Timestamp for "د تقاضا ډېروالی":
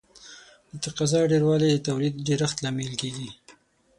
0.69-1.69